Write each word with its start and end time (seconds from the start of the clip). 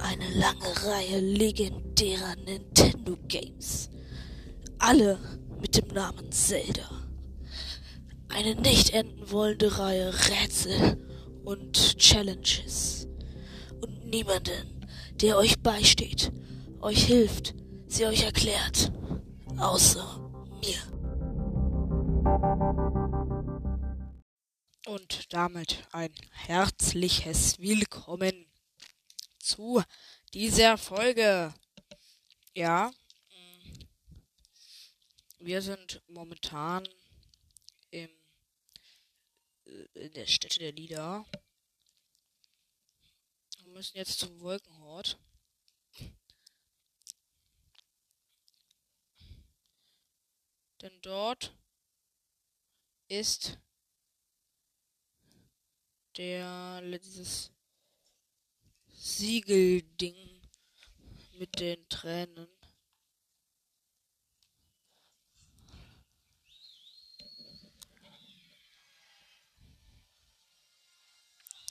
eine 0.00 0.28
lange 0.34 0.86
Reihe 0.86 1.20
legendärer 1.20 2.36
Nintendo 2.44 3.16
Games. 3.28 3.90
Alle 4.78 5.18
mit 5.60 5.76
dem 5.76 5.88
Namen 5.88 6.30
Zelda. 6.30 6.88
Eine 8.28 8.54
nicht 8.54 8.90
enden 8.90 9.30
wollende 9.30 9.78
Reihe 9.78 10.12
Rätsel 10.28 10.98
und 11.44 11.98
Challenges. 11.98 13.08
Und 13.80 14.06
niemanden, 14.06 14.86
der 15.20 15.36
euch 15.38 15.58
beisteht, 15.60 16.32
euch 16.80 17.04
hilft, 17.04 17.54
sie 17.86 18.06
euch 18.06 18.24
erklärt. 18.24 18.92
Außer 19.56 20.30
mir. 20.60 20.78
Und 24.86 25.32
damit 25.32 25.84
ein 25.92 26.12
herzliches 26.30 27.58
Willkommen 27.58 28.47
zu 29.48 29.82
dieser 30.34 30.76
Folge. 30.76 31.54
Ja, 32.54 32.92
wir 35.38 35.62
sind 35.62 36.02
momentan 36.08 36.86
im, 37.90 38.10
äh, 39.64 39.70
in 39.94 40.12
der 40.12 40.26
Stätte 40.26 40.58
der 40.58 40.72
Lieder. 40.72 41.24
Wir 43.62 43.72
müssen 43.72 43.96
jetzt 43.96 44.18
zum 44.18 44.38
Wolkenhort. 44.40 45.18
Denn 50.82 51.00
dort 51.00 51.56
ist 53.08 53.58
der 56.18 56.82
dieses 56.98 57.50
Siegelding 59.00 60.16
mit 61.38 61.60
den 61.60 61.88
Tränen. 61.88 62.48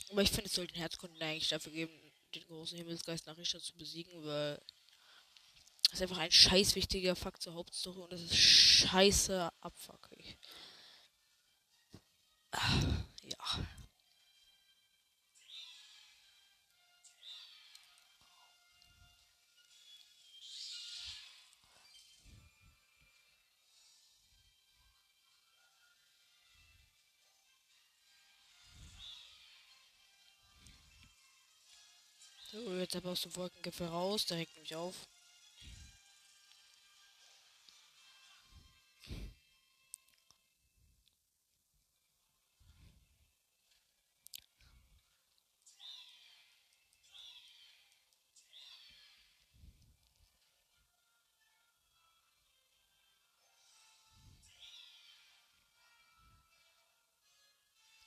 Aber 0.10 0.22
ich 0.22 0.30
finde, 0.30 0.46
es 0.46 0.54
sollte 0.54 0.74
den 0.74 0.80
Herzkunden 0.80 1.22
eigentlich 1.22 1.50
dafür 1.50 1.74
geben, 1.74 1.94
den 2.34 2.46
großen 2.46 2.78
Himmelsgeist 2.78 3.28
nach 3.28 3.38
Richter 3.38 3.60
zu 3.60 3.76
besiegen, 3.76 4.24
weil 4.24 4.62
das 5.84 5.96
ist 5.96 6.02
einfach 6.02 6.18
ein 6.20 6.32
scheiß 6.32 6.76
wichtiger 6.76 7.16
Fakt 7.16 7.42
zur 7.44 7.56
Hauptstory 7.56 8.00
und 8.00 8.14
das 8.14 8.22
ist 8.22 8.36
scheiße 8.36 9.52
abfuckig. 9.62 10.38
Ja. 13.24 13.68
Jetzt 32.88 32.96
aber 32.96 33.12
aus 33.12 33.22
dem 33.22 33.36
Wolkengipfel 33.36 33.88
raus, 33.88 34.26
der 34.26 34.38
regt 34.38 34.58
mich 34.60 34.76
auf. 34.76 34.96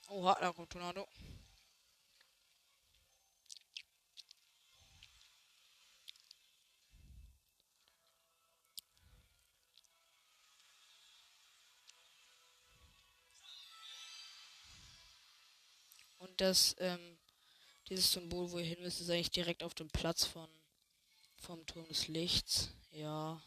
Oha, 0.09 0.35
da 0.41 0.51
kommt 0.51 0.71
Tornado. 0.71 1.07
Das, 16.41 16.75
ähm, 16.79 17.19
dieses 17.87 18.11
Symbol, 18.11 18.51
wo 18.51 18.57
ihr 18.57 18.65
hin 18.65 18.81
müsst, 18.81 18.99
ist 18.99 19.11
eigentlich 19.11 19.29
direkt 19.29 19.61
auf 19.61 19.75
dem 19.75 19.89
Platz 19.89 20.25
von 20.25 20.49
vom 21.37 21.65
Turm 21.65 21.87
des 21.87 22.07
Lichts. 22.07 22.71
Ja. 22.91 23.41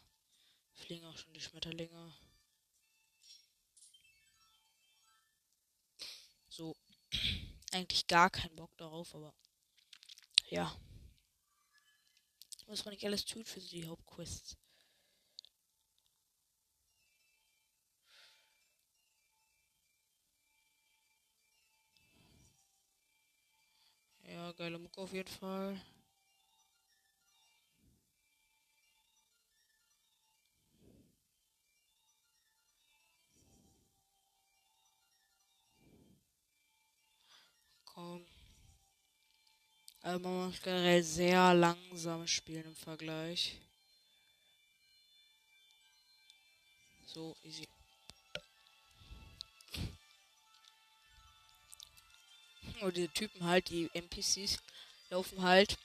Fliegen 0.73 1.05
auch 1.05 1.17
schon 1.17 1.33
die 1.33 1.41
Schmetterlinge. 1.41 2.13
So. 6.49 6.75
Eigentlich 7.71 8.07
gar 8.07 8.29
keinen 8.29 8.55
Bock 8.55 8.71
darauf, 8.77 9.13
aber. 9.13 9.33
Ja. 10.49 10.73
Was 12.67 12.85
man 12.85 12.93
nicht 12.93 13.05
alles 13.05 13.25
tut 13.25 13.47
für 13.47 13.59
die 13.59 13.85
Hauptquests. 13.85 14.57
Ja, 24.35 24.51
geile 24.51 24.77
Mucke 24.77 24.99
auf 24.99 25.13
jeden 25.13 25.29
Fall. 25.29 25.79
Komm. 37.85 38.25
Aber 40.01 40.19
man 40.19 40.47
muss 40.47 40.61
generell 40.61 41.03
sehr 41.03 41.53
langsam 41.53 42.25
spielen 42.27 42.65
im 42.65 42.75
Vergleich. 42.75 43.59
So, 47.05 47.35
easy. 47.43 47.65
Und 52.81 52.97
die 52.97 53.07
Typen 53.07 53.45
halt, 53.45 53.69
die 53.69 53.89
NPCs, 53.93 54.59
laufen 55.09 55.41
halt. 55.41 55.77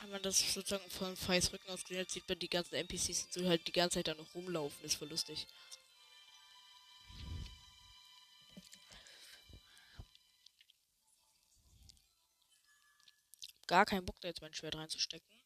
Wenn 0.00 0.10
man 0.10 0.22
das 0.22 0.38
sozusagen 0.52 0.88
von 0.90 1.16
Feis 1.16 1.52
Rücken 1.52 1.70
aus 1.70 1.82
gesehen 1.82 2.00
hat, 2.00 2.10
sieht 2.10 2.28
man 2.28 2.38
die 2.38 2.48
ganzen 2.48 2.74
NPCs 2.74 3.28
so 3.30 3.48
halt 3.48 3.66
die 3.66 3.72
ganze 3.72 3.98
Zeit 3.98 4.08
da 4.08 4.14
noch 4.14 4.34
rumlaufen. 4.34 4.84
Ist 4.84 4.96
voll 4.96 5.08
lustig. 5.08 5.46
Gar 13.66 13.86
keinen 13.86 14.04
Bock, 14.04 14.20
da 14.20 14.28
jetzt 14.28 14.42
mein 14.42 14.52
Schwert 14.54 14.76
reinzustecken. 14.76 15.43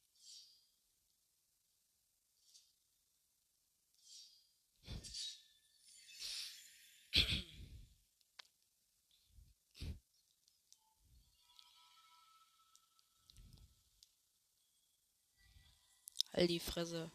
All 16.39 16.47
die 16.47 16.61
Fresse. 16.61 17.11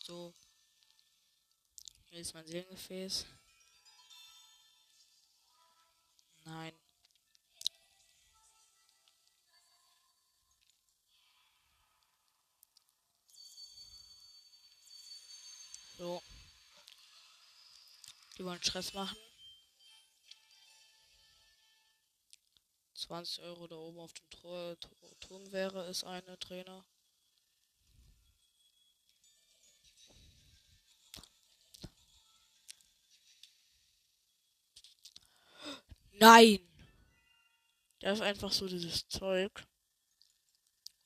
So. 0.00 0.34
Hier 2.10 2.18
ist 2.18 2.34
mein 2.34 2.44
Seelengefäß. 2.44 3.24
Nein. 6.44 6.72
So. 15.98 16.20
Die 18.36 18.44
wollen 18.44 18.60
Stress 18.60 18.92
machen. 18.92 19.16
20 22.94 23.44
Euro 23.44 23.68
da 23.68 23.76
oben 23.76 24.00
auf 24.00 24.12
dem 24.14 24.30
Tor 24.30 24.76
Turm 25.20 25.52
wäre 25.52 25.86
es 25.86 26.02
eine 26.02 26.36
Trainer. 26.40 26.84
Nein! 36.22 36.60
Da 37.98 38.12
ist 38.12 38.20
einfach 38.20 38.52
so 38.52 38.68
dieses 38.68 39.08
Zeug. 39.08 39.66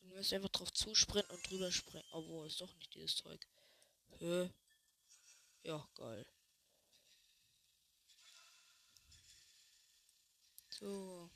Und 0.03 0.11
ihr 0.11 0.17
müsst 0.17 0.35
einfach 0.35 0.51
drauf 0.51 0.71
zusprinten 0.71 1.35
und 1.35 1.51
drüber 1.51 1.73
springen. 1.73 2.05
Obwohl, 2.11 2.47
ist 2.47 2.61
doch 2.61 2.75
nicht 2.75 2.93
dieses 2.93 3.17
Zeug. 3.17 3.41
Hä? 4.19 4.51
Ja, 5.63 5.89
geil. 5.95 6.27
So. 10.69 11.31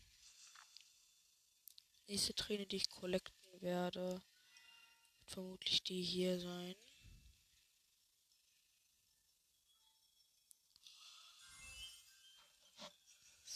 nächste 2.07 2.35
Träne, 2.35 2.67
die 2.67 2.77
ich 2.77 2.91
collecten 2.91 3.63
werde, 3.63 4.11
wird 4.11 5.31
vermutlich 5.31 5.83
die 5.85 6.03
hier 6.03 6.39
sein. 6.39 6.75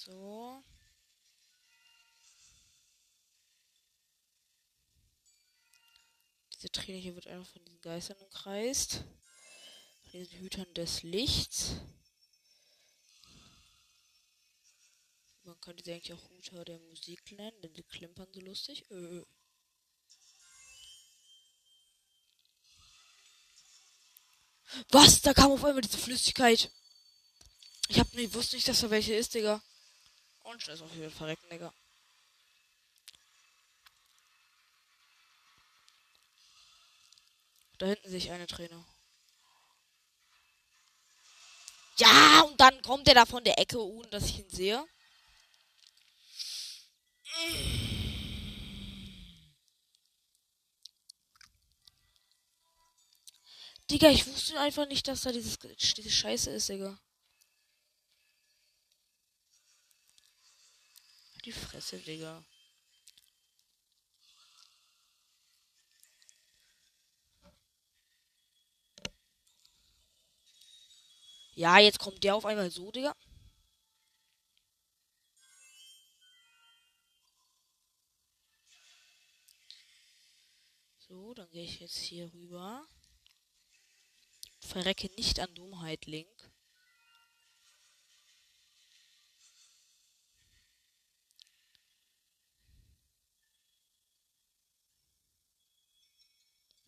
So. 0.04 0.62
Diese 6.52 6.70
Träne 6.70 6.98
hier 6.98 7.14
wird 7.14 7.26
einfach 7.26 7.50
von 7.50 7.64
diesen 7.64 7.80
Geistern 7.80 8.18
umkreist. 8.18 9.04
Von 10.02 10.12
diesen 10.12 10.38
Hütern 10.40 10.74
des 10.74 11.02
Lichts. 11.04 11.76
Man 15.44 15.58
könnte 15.60 15.82
sie 15.82 15.92
eigentlich 15.92 16.12
auch 16.12 16.30
Hüter 16.30 16.64
der 16.66 16.80
Musik 16.80 17.32
nennen, 17.32 17.62
denn 17.62 17.74
sie 17.74 17.82
klimpern 17.82 18.28
so 18.34 18.40
lustig. 18.40 18.84
Äh. 18.90 19.22
Was? 24.90 25.22
Da 25.22 25.32
kam 25.32 25.50
auf 25.50 25.64
einmal 25.64 25.80
diese 25.80 25.96
Flüssigkeit. 25.96 26.70
Ich 27.88 27.98
hab 27.98 28.12
nicht, 28.12 28.34
wusste 28.34 28.56
nicht, 28.56 28.68
dass 28.68 28.80
da 28.80 28.90
welche 28.90 29.14
ist, 29.14 29.32
Digga. 29.32 29.62
Und 30.54 30.62
schnell 30.62 30.80
auf 30.80 30.94
jeden 30.94 31.10
Fall 31.10 31.10
verrecken, 31.10 31.50
Digga. 31.50 31.74
Da 37.78 37.86
hinten 37.86 38.08
sehe 38.08 38.18
ich 38.18 38.30
eine 38.30 38.46
Trainer. 38.46 38.86
Ja, 41.98 42.42
und 42.42 42.60
dann 42.60 42.80
kommt 42.82 43.08
er 43.08 43.14
da 43.14 43.26
von 43.26 43.42
der 43.42 43.58
Ecke, 43.58 43.84
ohne 43.84 44.06
dass 44.10 44.26
ich 44.26 44.38
ihn 44.38 44.50
sehe. 44.50 44.86
Digga, 53.90 54.08
ich 54.08 54.24
wusste 54.28 54.60
einfach 54.60 54.86
nicht, 54.86 55.08
dass 55.08 55.22
da 55.22 55.32
dieses, 55.32 55.58
diese 55.58 56.10
Scheiße 56.10 56.50
ist, 56.50 56.68
Digga. 56.68 56.96
Die 61.44 61.52
Fresse, 61.52 61.98
Digga. 61.98 62.42
Ja, 71.54 71.78
jetzt 71.78 71.98
kommt 71.98 72.24
der 72.24 72.34
auf 72.34 72.46
einmal 72.46 72.70
so, 72.70 72.90
Digga. 72.90 73.14
So, 80.98 81.34
dann 81.34 81.50
gehe 81.50 81.64
ich 81.64 81.78
jetzt 81.78 81.98
hier 81.98 82.32
rüber. 82.32 82.88
Verrecke 84.60 85.08
nicht 85.16 85.38
an 85.40 85.54
Dummheit, 85.54 86.06
Link. 86.06 86.33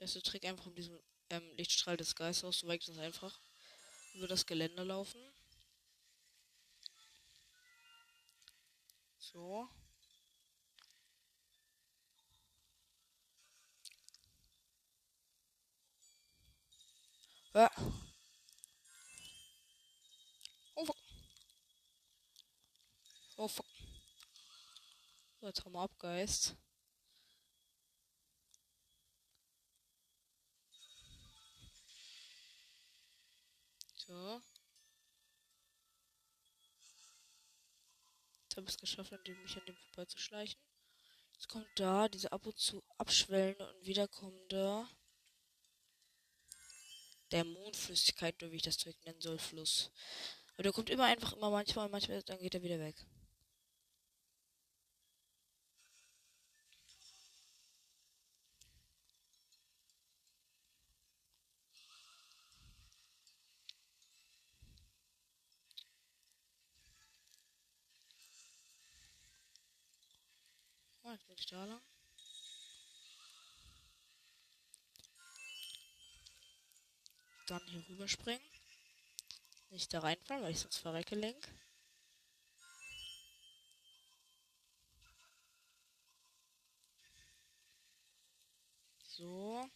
Erster 0.06 0.22
Trick 0.22 0.44
einfach 0.44 0.66
um 0.66 0.74
diesen 0.76 0.96
ähm, 1.30 1.42
Lichtstrahl 1.56 1.96
des 1.96 2.14
Geistes 2.14 2.64
weit 2.64 2.86
das 2.86 2.96
einfach 2.98 3.40
über 4.14 4.28
das 4.28 4.46
Gelände 4.46 4.84
laufen. 4.84 5.20
So. 9.18 9.68
Ja. 17.52 17.68
Oh 20.76 20.84
fuck. 20.84 20.96
Oh 23.36 23.48
fuck. 23.48 23.66
So, 25.40 25.46
jetzt 25.48 25.64
haben 25.64 25.72
wir 25.72 25.80
abgeist. 25.80 26.54
So. 34.06 34.40
Jetzt 38.44 38.56
habe 38.56 38.66
ich 38.66 38.74
es 38.74 38.78
geschafft, 38.78 39.12
an 39.12 39.20
mich 39.42 39.56
an 39.56 39.66
dem 39.66 39.76
vorbeizuschleichen. 39.76 40.60
Jetzt 41.34 41.48
kommt 41.48 41.68
da 41.74 42.08
diese 42.08 42.30
ab 42.30 42.46
und 42.46 42.56
zu 42.56 42.84
abschwellende 42.98 43.68
und 43.68 43.84
wiederkommende 43.84 44.88
Dämonenflüssigkeit, 47.32 48.40
oder 48.40 48.52
wie 48.52 48.56
ich 48.56 48.62
das 48.62 48.78
Zeug 48.78 48.94
nennen 49.04 49.20
soll, 49.20 49.38
Fluss. 49.38 49.90
Aber 50.54 50.62
der 50.62 50.72
kommt 50.72 50.88
immer 50.88 51.04
einfach, 51.04 51.32
immer 51.32 51.50
manchmal, 51.50 51.88
manchmal, 51.88 52.22
dann 52.22 52.38
geht 52.38 52.54
er 52.54 52.62
wieder 52.62 52.78
weg. 52.78 52.96
Bin 71.26 71.36
ich 71.38 71.46
da 71.46 71.64
lang. 71.64 71.82
Dann 77.46 77.64
hier 77.66 77.88
rüberspringen. 77.88 78.42
Nicht 79.70 79.92
da 79.92 80.00
reinfallen, 80.00 80.42
weil 80.42 80.52
ich 80.52 80.60
sonst 80.60 80.78
verrecke, 80.78 81.14
Link. 81.14 81.48
So. 89.02 89.68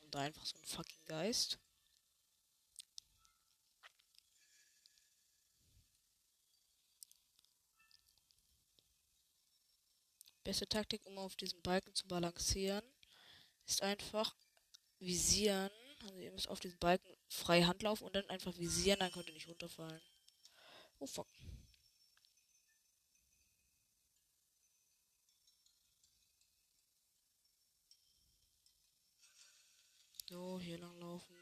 Und 0.00 0.14
da 0.14 0.20
einfach 0.20 0.44
so 0.44 0.56
ein 0.58 0.64
fucking 0.64 1.04
Geist. 1.06 1.58
Beste 10.44 10.66
Taktik, 10.66 11.04
um 11.06 11.18
auf 11.18 11.36
diesem 11.36 11.60
Balken 11.62 11.94
zu 11.94 12.08
balancieren, 12.08 12.84
ist 13.66 13.82
einfach 13.82 14.34
visieren. 14.98 15.70
Also 16.02 16.18
ihr 16.18 16.32
müsst 16.32 16.48
auf 16.48 16.60
diesen 16.60 16.78
Balken 16.78 17.14
frei 17.28 17.62
Hand 17.62 17.82
laufen 17.82 18.04
und 18.04 18.14
dann 18.14 18.28
einfach 18.30 18.56
visieren, 18.58 19.00
dann 19.00 19.12
könnt 19.12 19.28
ihr 19.28 19.34
nicht 19.34 19.48
runterfallen. 19.48 20.00
Oh 20.98 21.06
fuck. 21.06 21.28
So, 30.30 30.60
hier 30.60 30.78
lang 30.78 30.96
laufen. 31.00 31.34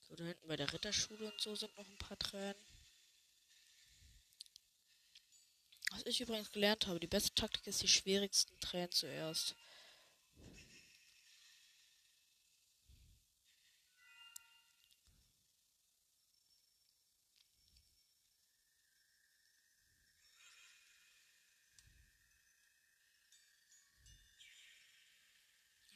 So, 0.00 0.16
da 0.16 0.24
hinten 0.24 0.48
bei 0.48 0.56
der 0.56 0.72
Ritterschule 0.72 1.30
und 1.30 1.40
so 1.40 1.54
sind 1.54 1.76
noch 1.76 1.86
ein 1.86 1.98
paar 1.98 2.18
Tränen. 2.18 2.56
Was 5.92 5.95
ich 6.06 6.20
übrigens 6.20 6.52
gelernt 6.52 6.86
habe, 6.86 7.00
die 7.00 7.06
beste 7.06 7.34
Taktik 7.34 7.66
ist 7.66 7.82
die 7.82 7.88
schwierigsten 7.88 8.58
Tränen 8.60 8.92
zuerst. 8.92 9.56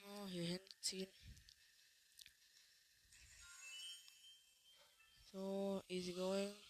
Oh, 0.05 0.26
hier 0.26 0.43
hinziehen. 0.43 1.09
So, 5.33 5.83
easy 5.88 6.12
going. 6.12 6.69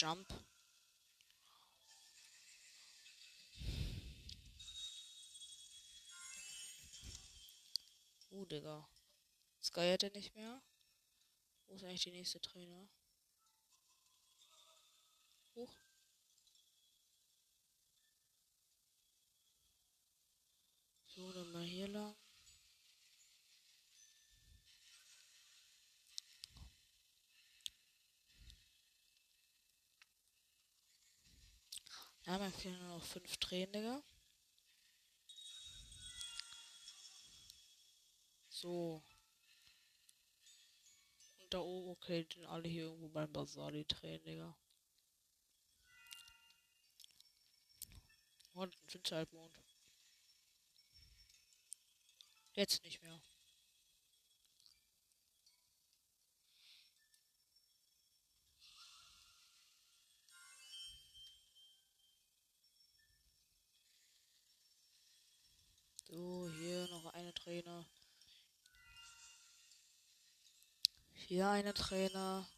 Jump. 0.00 0.32
Uh, 8.30 8.46
Digga. 8.46 8.88
Sky 9.62 9.92
hat 9.92 10.02
er 10.02 10.10
nicht 10.12 10.34
mehr. 10.34 10.62
Wo 11.66 11.74
ist 11.74 11.84
eigentlich 11.84 12.04
die 12.04 12.12
nächste 12.12 12.40
Trainer? 12.40 12.88
Huch. 15.54 15.76
So, 21.08 21.30
dann 21.32 21.52
mal 21.52 21.62
hier 21.62 21.88
lang. 21.88 22.19
Ja, 32.30 32.38
mir 32.38 32.52
fehlen 32.52 32.78
nur 32.78 32.98
noch 32.98 33.04
fünf 33.04 33.38
Tränen, 33.38 33.72
Digga. 33.72 34.00
So. 38.48 39.02
Und 41.40 41.52
da 41.52 41.58
oben, 41.58 41.90
okay, 41.90 42.24
sind 42.32 42.46
alle 42.46 42.68
hier 42.68 42.84
irgendwo 42.84 43.08
beim 43.08 43.32
Bazar, 43.32 43.72
die 43.72 43.84
Tränen, 43.84 44.22
Digga. 44.22 44.56
Und 48.52 48.76
ein 48.76 48.94
Winterhalbmond. 48.94 49.52
Jetzt 52.52 52.84
nicht 52.84 53.02
mehr. 53.02 53.20
So, 66.12 66.50
hier 66.58 66.88
noch 66.88 67.06
eine 67.14 67.32
Trainer. 67.32 67.86
Hier 71.14 71.48
eine 71.48 71.72
Trainer. 71.72 72.48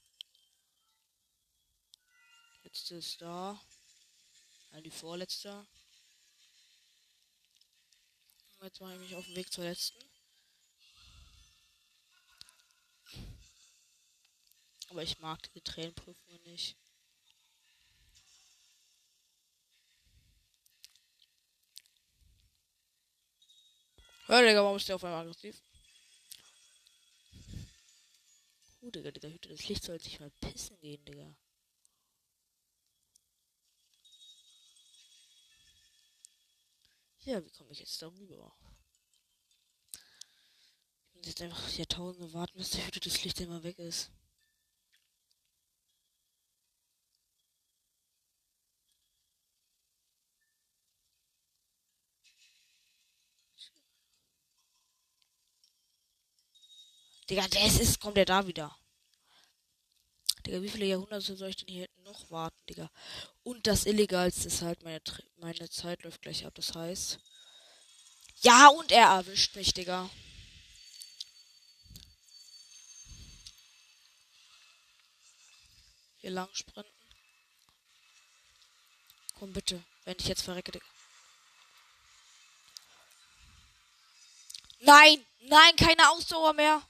Letzte 2.62 2.94
ist 2.94 3.20
da. 3.20 3.60
Ja, 4.72 4.80
die 4.80 4.90
vorletzte. 4.90 5.66
Jetzt 8.62 8.80
mache 8.80 8.94
ich 8.94 9.00
mich 9.00 9.14
auf 9.16 9.26
den 9.26 9.36
Weg 9.36 9.52
zur 9.52 9.64
letzten. 9.64 10.02
Aber 14.88 15.02
ich 15.02 15.18
mag 15.18 15.42
diese 15.42 15.62
Tränenprüfungen 15.62 16.42
nicht. 16.44 16.78
Hör, 24.32 24.40
Digga, 24.40 24.64
warum 24.64 24.78
ist 24.78 24.88
der 24.88 24.96
auf 24.96 25.04
einmal 25.04 25.26
aggressiv? 25.26 25.60
Uh, 28.80 28.90
Digga, 28.90 29.10
dieser 29.10 29.28
Hüte 29.28 29.50
das 29.50 29.68
Licht 29.68 29.84
soll 29.84 30.00
sich 30.00 30.20
mal 30.20 30.30
pissen 30.40 30.80
gehen, 30.80 31.04
Digga. 31.04 31.36
Ja, 37.24 37.44
wie 37.44 37.50
komme 37.50 37.72
ich 37.72 37.80
jetzt 37.80 38.00
darüber? 38.00 38.56
Ich 41.10 41.14
muss 41.14 41.26
jetzt 41.26 41.42
einfach 41.42 41.68
Jahrtausende 41.68 42.32
warten, 42.32 42.56
bis 42.56 42.70
der 42.70 42.86
Hüte 42.86 43.00
das 43.00 43.22
Licht 43.24 43.38
immer 43.38 43.62
weg 43.62 43.78
ist. 43.78 44.10
Digga, 57.32 57.48
der 57.48 57.64
ist, 57.64 57.98
kommt 57.98 58.18
der 58.18 58.26
da 58.26 58.46
wieder. 58.46 58.76
Digga, 60.44 60.60
wie 60.60 60.68
viele 60.68 60.84
Jahrhunderte 60.84 61.34
soll 61.34 61.48
ich 61.48 61.56
denn 61.56 61.68
hier 61.68 61.88
noch 62.04 62.30
warten, 62.30 62.60
Digga? 62.68 62.90
Und 63.42 63.66
das 63.66 63.86
Illegalste 63.86 64.48
ist 64.48 64.60
halt, 64.60 64.82
meine, 64.82 65.00
meine 65.38 65.70
Zeit 65.70 66.02
läuft 66.02 66.20
gleich 66.20 66.44
ab, 66.44 66.54
das 66.56 66.74
heißt. 66.74 67.18
Ja, 68.42 68.68
und 68.68 68.92
er 68.92 69.06
erwischt 69.06 69.56
mich, 69.56 69.72
Digga. 69.72 70.10
Hier 76.18 76.32
lang 76.32 76.50
sprinten. 76.52 76.92
Komm 79.38 79.54
bitte, 79.54 79.82
wenn 80.04 80.18
ich 80.20 80.28
jetzt 80.28 80.42
verrecke, 80.42 80.72
Digga. 80.72 80.86
Nein, 84.80 85.24
nein, 85.44 85.76
keine 85.76 86.10
Ausdauer 86.10 86.52
mehr. 86.52 86.86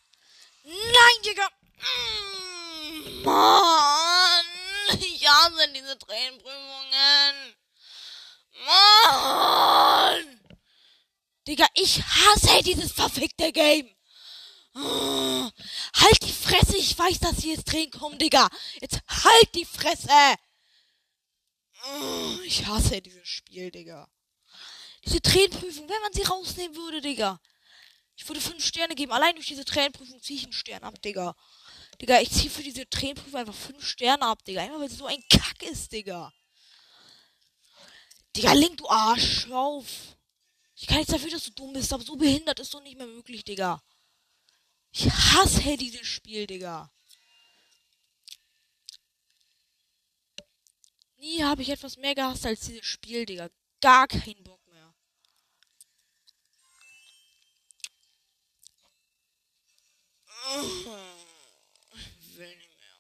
Nein, 0.65 1.23
Digga. 1.25 1.49
Mm, 1.79 3.23
Mann. 3.25 4.47
Ich 5.01 5.29
hasse 5.29 5.73
diese 5.73 5.99
Tränenprüfungen. 5.99 7.57
Mann. 8.65 10.41
Digga, 11.47 11.67
ich 11.75 12.03
hasse 12.03 12.63
dieses 12.63 12.93
verfickte 12.93 13.53
Game. 13.53 13.89
Oh, 14.75 15.51
halt 15.95 16.23
die 16.23 16.33
Fresse, 16.33 16.77
ich 16.79 16.97
weiß, 16.99 17.19
dass 17.21 17.41
hier 17.41 17.55
jetzt 17.55 17.69
Tränen 17.69 17.91
kommen, 17.91 18.19
Digga. 18.19 18.49
Jetzt 18.81 19.01
halt 19.09 19.55
die 19.55 19.65
Fresse. 19.67 20.09
Oh, 21.85 22.39
ich 22.45 22.65
hasse 22.67 23.03
dieses 23.03 23.29
Spiel, 23.29 23.71
Digga. 23.71 24.09
Diese 25.05 25.21
Tränenprüfung, 25.21 25.89
wenn 25.89 26.03
man 26.03 26.13
sie 26.13 26.23
rausnehmen 26.23 26.77
würde, 26.77 27.01
Digga. 27.01 27.41
Ich 28.17 28.29
würde 28.29 28.41
fünf 28.41 28.65
Sterne 28.65 28.95
geben. 28.95 29.13
Allein 29.13 29.35
durch 29.35 29.47
diese 29.47 29.65
Tränenprüfung 29.65 30.21
ziehe 30.23 30.39
ich 30.39 30.45
einen 30.45 30.53
Stern 30.53 30.85
ab, 30.85 31.01
Digga. 31.03 31.35
Digga, 32.01 32.21
ich 32.21 32.31
ziehe 32.31 32.51
für 32.51 32.63
diese 32.63 32.89
Tränenprüfung 32.89 33.41
einfach 33.41 33.55
fünf 33.55 33.87
Sterne 33.87 34.27
ab, 34.27 34.45
Digga. 34.45 34.63
Einfach 34.63 34.79
weil 34.79 34.87
es 34.87 34.99
so 34.99 35.07
ein 35.07 35.23
Kack 35.29 35.63
ist, 35.63 35.93
Digga. 35.93 36.33
Digga, 38.37 38.53
Link, 38.53 38.79
du 38.79 38.89
Arsch. 38.89 39.51
auf. 39.51 39.87
Ich 40.75 40.87
kann 40.87 40.97
nichts 40.99 41.13
dafür, 41.13 41.31
dass 41.31 41.45
du 41.45 41.51
dumm 41.53 41.73
bist, 41.73 41.93
aber 41.93 42.03
so 42.03 42.17
behindert 42.17 42.59
ist 42.59 42.75
doch 42.75 42.83
nicht 42.83 42.97
mehr 42.97 43.07
möglich, 43.07 43.45
Digga. 43.45 43.83
Ich 44.91 45.07
hasse 45.07 45.77
dieses 45.77 46.07
Spiel, 46.07 46.47
Digga. 46.47 46.91
Nie 51.17 51.45
habe 51.45 51.63
ich 51.63 51.69
etwas 51.69 51.97
mehr 51.97 52.15
gehasst 52.15 52.45
als 52.45 52.61
dieses 52.61 52.85
Spiel, 52.85 53.25
Digga. 53.27 53.49
Gar 53.81 54.09
keinen 54.09 54.43
Bock. 54.43 54.62
Will 60.53 62.57
nicht 62.57 62.79
mehr. 62.79 62.93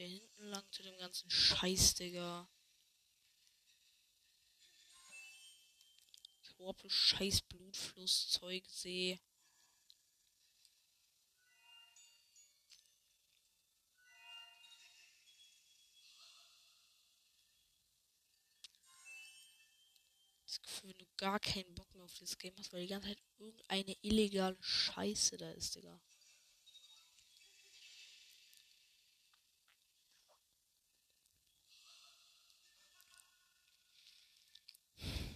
hier 0.00 0.06
hinten 0.06 0.44
lang 0.44 0.72
zu 0.72 0.82
dem 0.82 0.96
ganzen 0.98 1.30
Scheiß, 1.30 1.94
Digga. 1.94 2.48
Torpe, 6.42 6.90
Scheiß 6.90 7.42
Blutfluss, 7.42 8.30
Zeug, 8.30 8.68
wenn 20.82 20.98
du 20.98 21.06
gar 21.16 21.40
keinen 21.40 21.74
Bock 21.74 21.92
mehr 21.94 22.04
auf 22.04 22.14
dieses 22.14 22.38
Game 22.38 22.54
hast, 22.58 22.72
weil 22.72 22.82
die 22.82 22.88
ganze 22.88 23.08
Zeit 23.08 23.22
irgendeine 23.38 23.96
illegale 24.02 24.56
Scheiße 24.60 25.36
da 25.36 25.50
ist, 25.52 25.74
Digga. 25.74 26.00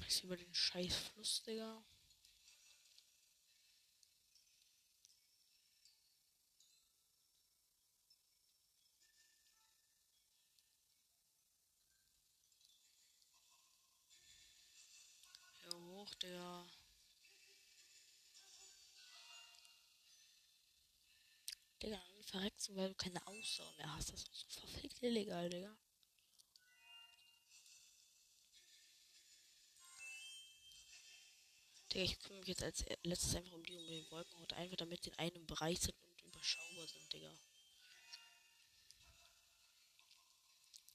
Ich 0.08 0.22
über 0.22 0.36
den 0.36 0.54
scheiß 0.54 0.94
Fluss, 0.94 1.42
Digga. 1.42 1.84
Der. 16.24 16.66
Digga, 21.82 21.96
dann 21.96 22.24
verreckst 22.24 22.68
du, 22.68 22.76
weil 22.76 22.88
du 22.88 22.94
keine 22.94 23.26
Ausdauer 23.26 23.72
mehr 23.76 23.94
hast. 23.94 24.12
Das 24.12 24.22
ist 24.22 24.52
so 24.52 24.60
verfickt 24.60 25.02
illegal, 25.02 25.50
Digga. 25.50 25.76
Digga, 31.92 32.04
ich 32.04 32.18
kümmere 32.18 32.40
mich 32.40 32.48
jetzt 32.48 32.62
als 32.62 32.84
letztes 33.02 33.34
einfach 33.36 33.52
um 33.52 33.62
die 33.64 33.76
um 33.76 33.86
den 33.86 34.10
Wolken 34.10 34.40
und 34.40 34.52
einfach 34.54 34.76
damit 34.76 35.06
in 35.06 35.14
einem 35.14 35.46
Bereich 35.46 35.80
sind 35.80 35.94
und 36.02 36.22
überschaubar 36.22 36.86
sind, 36.88 37.12
Digga. 37.12 37.30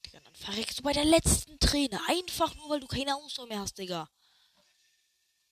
Digga, 0.06 0.20
dann 0.22 0.36
verreckst 0.36 0.80
du 0.80 0.84
bei 0.84 0.94
der 0.94 1.06
letzten 1.06 1.60
Träne. 1.60 2.02
Einfach 2.08 2.56
nur, 2.56 2.70
weil 2.70 2.80
du 2.80 2.88
keine 2.88 3.16
Ausdauer 3.16 3.48
mehr 3.48 3.60
hast, 3.60 3.78
Digga 3.78 4.10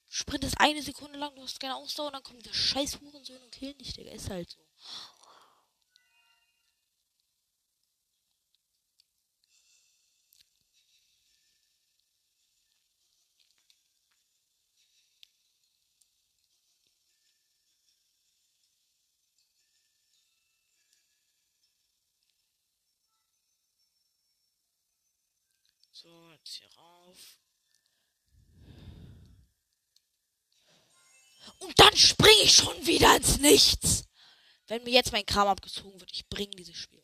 sprintest 0.09 0.59
eine 0.59 0.81
Sekunde 0.81 1.19
lang, 1.19 1.35
du 1.35 1.41
hast 1.43 1.59
keine 1.59 1.75
Ausdauer 1.75 2.07
und 2.07 2.13
dann 2.13 2.23
kommt 2.23 2.45
der 2.45 2.53
scheiß 2.53 2.99
Hurensohn 3.01 3.41
und 3.41 3.51
killt 3.51 3.79
dich, 3.79 3.93
Digga. 3.93 4.11
Ist 4.11 4.29
halt 4.29 4.49
so. 4.49 4.61
So, 25.91 26.31
jetzt 26.31 26.53
hier 26.53 26.69
rauf. 26.77 27.37
Und 31.59 31.79
dann 31.79 31.95
springe 31.95 32.41
ich 32.43 32.53
schon 32.53 32.85
wieder 32.85 33.15
ins 33.15 33.39
Nichts. 33.39 34.05
Wenn 34.67 34.83
mir 34.83 34.91
jetzt 34.91 35.11
mein 35.11 35.25
Kram 35.25 35.47
abgezogen 35.47 35.99
wird, 35.99 36.11
ich 36.11 36.27
bringe 36.27 36.55
dieses 36.55 36.75
Spiel. 36.75 37.03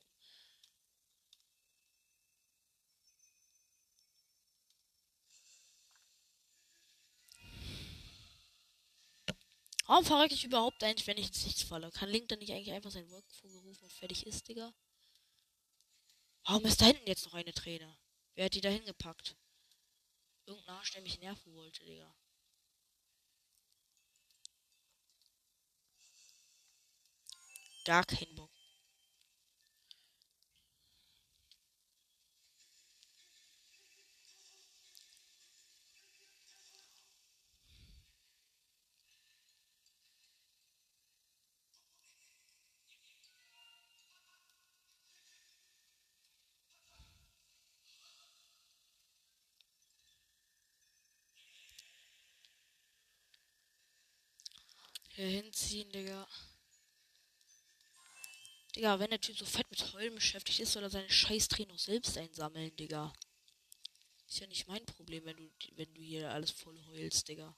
Warum 9.85 10.05
verrecke 10.05 10.33
ich 10.33 10.43
überhaupt 10.43 10.83
eigentlich, 10.83 11.07
wenn 11.07 11.17
ich 11.17 11.27
ins 11.27 11.45
Nichts 11.45 11.63
falle? 11.63 11.91
Kann 11.91 12.09
Link 12.09 12.29
dann 12.29 12.39
nicht 12.39 12.51
eigentlich 12.51 12.71
einfach 12.71 12.91
seinen 12.91 13.09
Wolkenvogel 13.09 13.59
rufen 13.59 13.83
und 13.83 13.93
fertig 13.93 14.25
ist, 14.25 14.47
Digga? 14.47 14.73
Warum 16.45 16.65
ist 16.65 16.81
da 16.81 16.85
hinten 16.85 17.07
jetzt 17.07 17.25
noch 17.25 17.33
eine 17.33 17.53
Träne? 17.53 17.97
Wer 18.33 18.45
hat 18.45 18.53
die 18.53 18.61
da 18.61 18.69
hingepackt? 18.69 19.37
Irgendein 20.45 20.75
Arsch, 20.75 20.91
der 20.91 21.01
mich 21.01 21.19
nerven 21.19 21.53
wollte, 21.53 21.83
Digga. 21.85 22.13
Da 27.83 28.01
kein 28.03 28.33
Bock. 28.35 28.49
Hier 55.15 55.27
hinziehen, 55.27 55.91
Digga. 55.91 56.27
Digga, 58.75 58.99
wenn 58.99 59.11
der 59.11 59.21
Typ 59.21 59.37
so 59.37 59.45
fett 59.45 59.69
mit 59.69 59.93
Heulen 59.93 60.15
beschäftigt 60.15 60.59
ist, 60.59 60.73
soll 60.73 60.83
er 60.83 60.89
seine 60.89 61.09
scheiß 61.09 61.47
noch 61.67 61.77
selbst 61.77 62.17
einsammeln, 62.17 62.75
Digga. 62.75 63.13
Ist 64.27 64.39
ja 64.39 64.47
nicht 64.47 64.67
mein 64.67 64.83
Problem, 64.85 65.25
wenn 65.25 65.37
du, 65.37 65.51
wenn 65.75 65.93
du 65.93 66.01
hier 66.01 66.31
alles 66.31 66.49
voll 66.49 66.83
heulst, 66.87 67.27
Digga. 67.27 67.55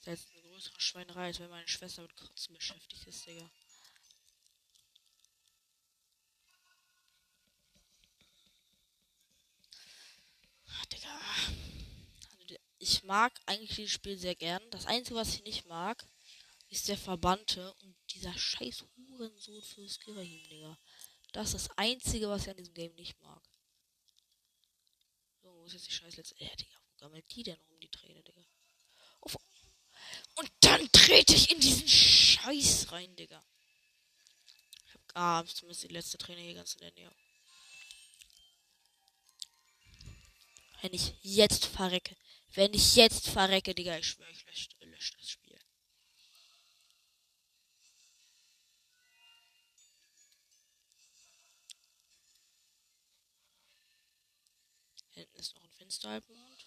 Ist 0.00 0.06
jetzt 0.06 0.30
eine 0.32 0.42
größere 0.42 0.80
Schweinerei, 0.80 1.26
als 1.26 1.40
wenn 1.40 1.48
meine 1.48 1.66
Schwester 1.66 2.02
mit 2.02 2.14
Kotzen 2.14 2.54
beschäftigt 2.54 3.06
ist, 3.06 3.24
Digga. 3.24 3.50
Ach, 10.68 10.84
Digga. 10.86 11.20
Also, 12.38 12.56
ich 12.78 13.02
mag 13.04 13.40
eigentlich 13.46 13.76
dieses 13.76 13.92
Spiel 13.92 14.18
sehr 14.18 14.34
gern. 14.34 14.62
Das 14.70 14.84
Einzige, 14.84 15.16
was 15.16 15.34
ich 15.34 15.44
nicht 15.44 15.66
mag, 15.68 16.06
ist 16.74 16.88
der 16.88 16.98
Verbannte 16.98 17.72
und 17.82 17.96
dieser 18.10 18.36
scheiß 18.36 18.84
Hurensohn 18.96 19.62
für 19.62 19.88
Skirahim, 19.88 20.42
Digga. 20.48 20.76
Das 21.32 21.54
ist 21.54 21.68
das 21.68 21.78
Einzige, 21.78 22.28
was 22.28 22.42
ich 22.42 22.50
an 22.50 22.56
diesem 22.56 22.74
Game 22.74 22.94
nicht 22.96 23.20
mag. 23.20 23.42
So, 25.40 25.54
wo 25.54 25.64
ist 25.66 25.74
jetzt 25.74 25.86
die 25.86 25.92
scheiß 25.92 26.16
letzte. 26.16 26.34
Äh, 26.40 26.56
Digga, 26.56 26.76
wo 26.88 26.96
gammelt 26.96 27.24
die 27.30 27.44
denn 27.44 27.60
rum, 27.68 27.78
die 27.78 27.88
Träne, 27.88 28.22
Digga? 28.24 28.44
Auf. 29.20 29.36
Und 30.34 30.50
dann 30.60 30.90
trete 30.90 31.34
ich 31.34 31.52
in 31.52 31.60
diesen 31.60 31.86
Scheiß 31.86 32.90
rein, 32.90 33.14
Digga. 33.14 33.44
Ich 34.86 34.94
hab, 34.94 35.00
ah, 35.14 35.44
zumindest 35.46 35.84
die 35.84 35.88
letzte 35.88 36.18
Träne 36.18 36.40
hier 36.40 36.54
ganz 36.54 36.74
in 36.74 36.80
der 36.80 36.92
Nähe. 36.92 37.12
Wenn 40.82 40.92
ich 40.92 41.14
jetzt 41.22 41.66
verrecke. 41.66 42.16
Wenn 42.48 42.74
ich 42.74 42.96
jetzt 42.96 43.28
verrecke, 43.28 43.76
Digga, 43.76 43.96
ich 43.96 44.08
schwöre, 44.08 44.30
ich 44.30 44.44
lösche 44.44 44.68
lösch 44.80 45.12
das 45.12 45.30
Spiel. 45.30 45.43
Ist 55.94 56.06
ein 56.06 56.22
Finsterhalbmond. 56.22 56.66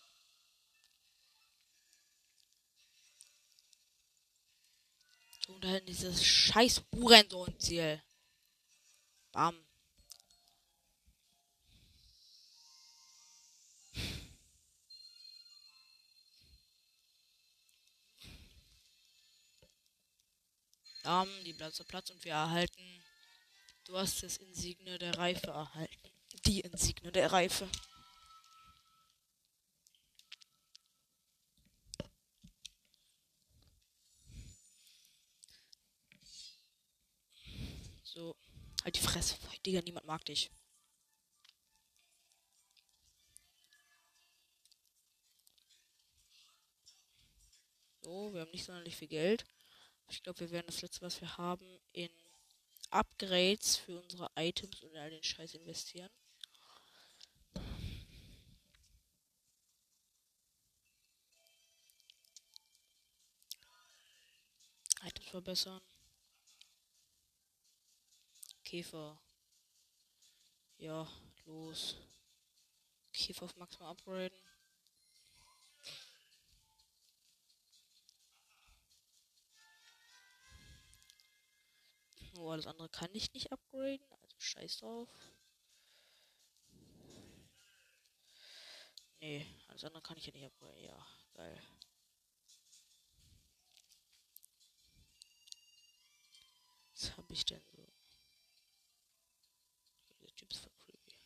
Und 5.48 5.64
da 5.64 5.70
hinten 5.70 5.88
dieses 5.88 6.24
scheiß 6.24 6.84
Hurensohn-Ziel. 6.94 8.02
Bam. 9.32 9.58
Bam, 21.04 21.30
die 21.46 21.54
Platz 21.54 21.82
Platz 21.86 22.10
und 22.10 22.24
wir 22.26 22.34
erhalten. 22.34 23.04
Du 23.86 23.98
hast 23.98 24.22
das 24.24 24.36
Insigne 24.38 24.98
der 24.98 25.18
Reife 25.18 25.48
erhalten. 25.48 26.12
Die 26.46 26.60
Insigne 26.60 27.14
der 27.14 27.32
Reife. 27.32 27.70
So. 38.18 38.36
Halt 38.84 38.96
die 38.96 39.00
Fresse. 39.00 39.36
Digga, 39.64 39.80
niemand 39.82 40.08
mag 40.08 40.26
dich. 40.26 40.50
So, 48.02 48.34
wir 48.34 48.42
haben 48.42 48.50
nicht 48.50 48.66
sonderlich 48.66 48.96
viel 48.96 49.08
Geld. 49.08 49.46
Ich 50.10 50.24
glaube, 50.24 50.40
wir 50.40 50.50
werden 50.50 50.66
das 50.66 50.82
letzte, 50.82 51.02
was 51.04 51.22
wir 51.22 51.38
haben, 51.38 51.80
in 51.94 52.10
Upgrades 52.90 53.76
für 53.76 54.02
unsere 54.02 54.32
Items 54.36 54.82
und 54.82 54.98
all 54.98 55.12
den 55.12 55.24
Scheiß 55.24 55.54
investieren. 55.54 56.10
Items 65.04 65.28
verbessern. 65.30 65.82
Käfer. 68.68 69.18
Ja, 70.78 71.08
los. 71.46 71.96
Käfer 73.14 73.46
auf 73.46 73.56
Max 73.56 73.80
mal 73.80 73.92
upgraden. 73.92 74.38
Oh, 82.36 82.50
alles 82.52 82.68
andere 82.68 82.90
kann 82.90 83.10
ich 83.14 83.32
nicht 83.32 83.54
upgraden, 83.54 84.06
also 84.22 84.36
scheiß 84.38 84.80
drauf. 84.80 85.10
Nee, 89.22 89.48
alles 89.70 89.86
andere 89.86 90.04
kann 90.04 90.18
ich 90.18 90.26
ja 90.26 90.34
nicht 90.34 90.46
upgraden. 90.46 90.84
Ja, 90.84 91.08
geil. 91.36 91.64
Was 96.92 97.16
habe 97.16 97.32
ich 97.32 97.46
denn 97.46 97.64
so? 97.72 97.88
Typ 100.38 100.52
ist 100.52 100.60
voll 100.60 100.72
creepy. 100.86 101.18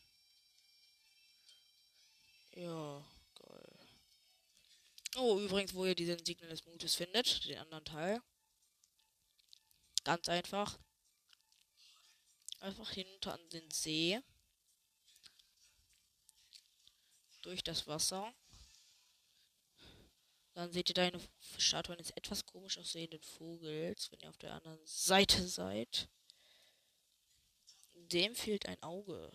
Ja, 2.61 3.03
geil. 3.33 3.79
Oh, 5.15 5.39
übrigens, 5.39 5.73
wo 5.73 5.83
ihr 5.83 5.95
diesen 5.95 6.23
Signal 6.23 6.51
des 6.51 6.63
Mutes 6.67 6.93
findet, 6.93 7.43
den 7.47 7.57
anderen 7.57 7.85
Teil. 7.85 8.21
Ganz 10.03 10.29
einfach. 10.29 10.77
Einfach 12.59 12.91
hinter 12.91 13.33
an 13.33 13.49
den 13.49 13.71
See. 13.71 14.21
Durch 17.41 17.63
das 17.63 17.87
Wasser. 17.87 18.31
Dann 20.53 20.71
seht 20.71 20.89
ihr 20.89 20.93
da 20.93 21.01
eine 21.01 21.29
Statue 21.57 21.95
eines 21.95 22.11
etwas 22.11 22.45
komisch 22.45 22.77
aussehenden 22.77 23.23
Vogels, 23.23 24.11
wenn 24.11 24.19
ihr 24.19 24.29
auf 24.29 24.37
der 24.37 24.53
anderen 24.53 24.85
Seite 24.85 25.47
seid. 25.47 26.09
Dem 27.95 28.35
fehlt 28.35 28.67
ein 28.67 28.83
Auge. 28.83 29.31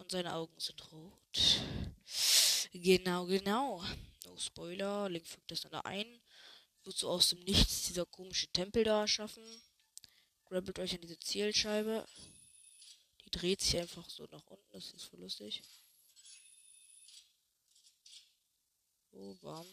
Und 0.00 0.10
seine 0.10 0.32
Augen 0.32 0.58
sind 0.58 0.90
rot. 0.92 1.60
Genau, 2.72 3.26
genau. 3.26 3.84
No 4.24 4.36
Spoiler. 4.38 5.10
Link 5.10 5.26
fügt 5.26 5.50
das 5.50 5.60
dann 5.60 5.72
da 5.72 5.80
ein. 5.80 6.22
Wird 6.84 6.96
so 6.96 7.10
aus 7.10 7.28
dem 7.28 7.40
Nichts 7.40 7.82
dieser 7.82 8.06
komische 8.06 8.48
Tempel 8.48 8.82
da 8.82 9.06
schaffen. 9.06 9.44
Grabbelt 10.46 10.78
euch 10.78 10.94
an 10.94 11.02
diese 11.02 11.18
Zielscheibe. 11.18 12.06
Die 13.26 13.30
dreht 13.30 13.60
sich 13.60 13.76
einfach 13.76 14.08
so 14.08 14.24
nach 14.32 14.46
unten. 14.46 14.72
Das 14.72 14.90
ist 14.90 15.04
voll 15.04 15.20
lustig. 15.20 15.62
Oh, 19.12 19.34
bam. 19.34 19.66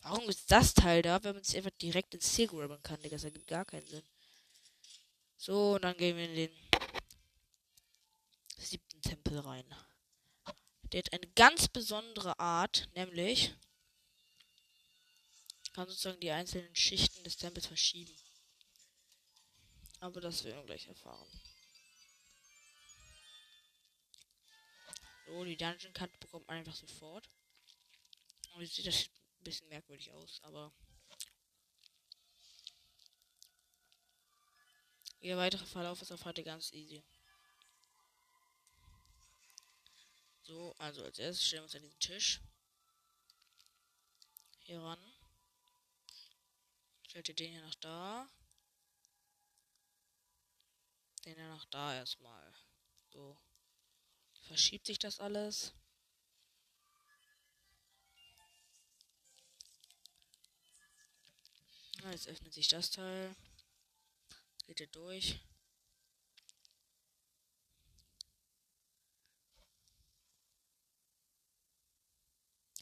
Warum 0.00 0.30
ist 0.30 0.50
das 0.50 0.72
Teil 0.72 1.02
da, 1.02 1.22
wenn 1.22 1.34
man 1.34 1.44
sich 1.44 1.58
einfach 1.58 1.70
direkt 1.72 2.14
ins 2.14 2.32
Ziel 2.32 2.46
grabben 2.46 2.82
kann, 2.82 3.00
Digga? 3.02 3.16
Das 3.16 3.24
ergibt 3.24 3.46
gar 3.46 3.66
keinen 3.66 3.86
Sinn. 3.86 4.11
So, 5.44 5.74
und 5.74 5.82
dann 5.82 5.96
gehen 5.96 6.16
wir 6.16 6.24
in 6.26 6.36
den 6.36 6.70
siebten 8.58 9.02
Tempel 9.02 9.40
rein. 9.40 9.66
Der 10.84 10.98
hat 10.98 11.12
eine 11.12 11.26
ganz 11.32 11.66
besondere 11.66 12.38
Art, 12.38 12.88
nämlich 12.94 13.52
kann 15.72 15.88
sozusagen 15.88 16.20
die 16.20 16.30
einzelnen 16.30 16.72
Schichten 16.76 17.24
des 17.24 17.38
Tempels 17.38 17.66
verschieben. 17.66 18.16
Aber 19.98 20.20
das 20.20 20.44
werden 20.44 20.58
wir 20.58 20.66
gleich 20.66 20.86
erfahren. 20.86 21.28
So, 25.26 25.44
die 25.44 25.56
Dungeon-Karte 25.56 26.18
bekommt 26.18 26.46
man 26.46 26.58
einfach 26.58 26.76
sofort. 26.76 27.28
Und 28.54 28.64
sieht 28.64 28.86
das 28.86 29.08
ein 29.40 29.42
bisschen 29.42 29.68
merkwürdig 29.70 30.12
aus, 30.12 30.40
aber. 30.44 30.72
Ihr 35.22 35.36
weiterer 35.36 35.64
Verlauf 35.66 36.02
ist 36.02 36.10
auf 36.10 36.24
heute 36.24 36.42
ganz 36.42 36.72
easy. 36.72 37.00
So, 40.42 40.74
also 40.78 41.04
als 41.04 41.20
erstes 41.20 41.46
stellen 41.46 41.60
wir 41.60 41.64
uns 41.64 41.74
an 41.76 41.82
diesen 41.82 42.00
Tisch. 42.00 42.40
Hier 44.64 44.80
ran. 44.80 44.98
Stellt 47.06 47.28
ihr 47.28 47.36
den 47.36 47.52
hier 47.52 47.62
nach 47.62 47.74
da. 47.76 48.28
Den 51.24 51.36
hier 51.36 51.48
nach 51.50 51.66
da 51.66 51.94
erstmal. 51.94 52.52
So. 53.12 53.38
Verschiebt 54.42 54.86
sich 54.86 54.98
das 54.98 55.20
alles. 55.20 55.72
Jetzt 62.10 62.26
öffnet 62.26 62.52
sich 62.52 62.66
das 62.66 62.90
Teil. 62.90 63.36
Ihr 64.80 64.86
durch. 64.88 65.38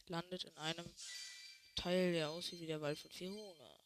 Landet 0.07 0.45
in 0.45 0.57
einem 0.57 0.95
Teil, 1.75 2.13
der 2.13 2.31
aussieht 2.31 2.61
wie 2.61 2.67
der 2.67 2.81
Wald 2.81 2.99
von 2.99 3.11
Fiona. 3.11 3.81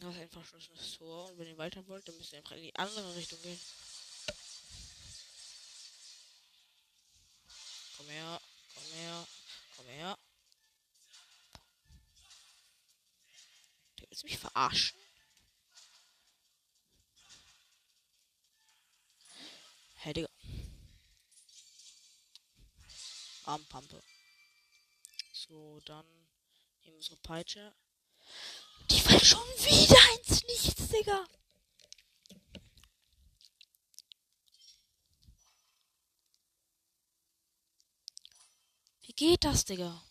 Das 0.00 0.14
ist 0.14 0.20
ein 0.20 0.28
verschlossenes 0.28 0.98
Tor 0.98 1.30
und 1.30 1.38
wenn 1.38 1.48
ihr 1.48 1.58
weiter 1.58 1.86
wollt, 1.88 2.06
dann 2.06 2.16
müsst 2.16 2.32
ihr 2.32 2.38
einfach 2.38 2.56
in 2.56 2.62
die 2.62 2.76
andere 2.76 3.14
Richtung 3.16 3.40
gehen. 3.42 3.60
Komm 7.96 8.08
her, 8.08 8.40
Mich 14.56 14.62
verarschen. 14.62 14.98
Hey, 19.96 20.14
Digga. 20.14 20.28
Armpampe. 23.44 24.02
So, 25.32 25.80
dann 25.80 26.06
nehmen 26.06 26.86
wir 26.86 26.94
unsere 26.94 27.16
Peitsche. 27.16 27.74
Die 28.90 29.00
fällt 29.00 29.26
schon 29.26 29.46
wieder 29.58 30.18
ins 30.18 30.42
Nichts, 30.44 30.88
Digga. 30.88 31.26
Wie 39.02 39.12
geht 39.12 39.44
das, 39.44 39.64
Digga? 39.64 40.02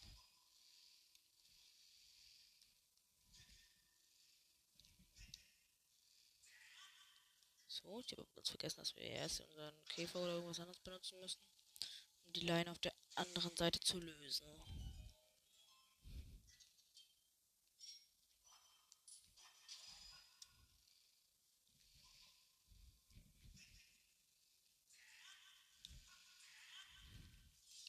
So, 7.86 7.95
ich 8.06 8.12
habe 8.12 8.28
ganz 8.36 8.50
vergessen, 8.50 8.80
dass 8.80 8.96
wir 8.96 9.04
erst 9.04 9.42
unseren 9.42 9.86
Käfer 9.90 10.20
oder 10.22 10.34
irgendwas 10.34 10.60
anderes 10.60 10.80
benutzen 10.80 11.20
müssen, 11.20 11.42
um 12.26 12.34
die 12.34 12.46
Leine 12.46 12.72
auf 12.72 12.80
der 12.80 12.94
anderen 13.16 13.56
Seite 13.56 13.80
zu 13.80 14.00
lösen. 14.00 14.46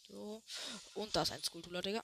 So. 0.09 0.43
Und 0.95 1.15
da 1.15 1.23
ist 1.23 1.33
ein 1.33 1.43
Skulptur, 1.43 1.83
Digga. 1.83 2.03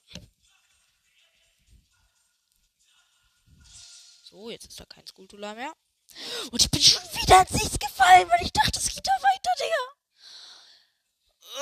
So, 4.23 4.51
jetzt 4.51 4.67
ist 4.67 4.81
da 4.81 4.85
kein 4.85 5.07
Skulptur 5.07 5.39
mehr. 5.39 5.75
Und 6.51 6.61
ich 6.61 6.71
bin 6.71 6.83
schon 6.83 7.03
wieder 7.15 7.41
ins 7.41 7.51
Nichts 7.51 7.79
gefallen, 7.79 8.29
weil 8.29 8.43
ich 8.43 8.53
dachte, 8.53 8.79
es 8.79 8.89
geht 8.89 9.07
da 9.07 9.13
weiter, 9.13 9.51
Digga. 9.61 9.93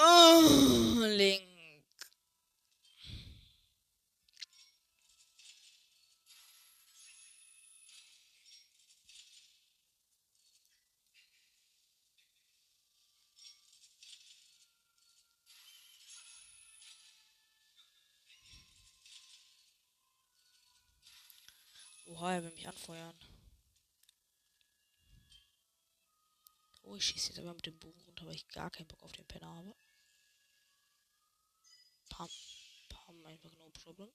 Oh, 0.03 1.05
Link. 1.07 1.51
Oha, 22.13 22.35
er 22.35 22.45
will 22.45 22.51
mich 22.53 22.67
anfeuern. 22.69 23.15
Oh, 26.91 26.97
ich 26.97 27.05
schieße 27.05 27.29
jetzt 27.29 27.39
aber 27.39 27.55
mit 27.55 27.67
dem 27.67 27.79
Bogen 27.79 28.01
runter, 28.01 28.27
weil 28.27 28.35
ich 28.35 28.49
gar 28.49 28.69
keinen 28.69 28.89
Bock 28.89 29.01
auf 29.05 29.13
den 29.13 29.25
Penner 29.27 29.47
habe. 29.47 29.77
Pam. 32.09 32.29
Pam, 32.89 33.27
einfach 33.27 33.53
no 33.53 33.71
problem. 33.71 34.11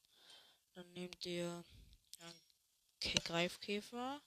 Dann 0.73 0.91
nehmt 0.91 1.25
ihr 1.25 1.63
einen 2.19 3.23
Greifkäfer. 3.23 4.21